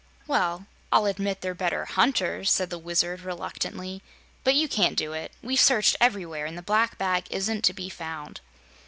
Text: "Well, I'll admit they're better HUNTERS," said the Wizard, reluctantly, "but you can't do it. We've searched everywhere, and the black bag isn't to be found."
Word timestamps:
"Well, 0.25 0.65
I'll 0.91 1.05
admit 1.05 1.41
they're 1.41 1.53
better 1.53 1.85
HUNTERS," 1.85 2.49
said 2.49 2.71
the 2.71 2.79
Wizard, 2.79 3.19
reluctantly, 3.21 4.01
"but 4.43 4.55
you 4.55 4.67
can't 4.67 4.97
do 4.97 5.13
it. 5.13 5.31
We've 5.43 5.59
searched 5.59 5.95
everywhere, 6.01 6.47
and 6.47 6.57
the 6.57 6.63
black 6.63 6.97
bag 6.97 7.25
isn't 7.29 7.63
to 7.65 7.73
be 7.73 7.87
found." 7.87 8.41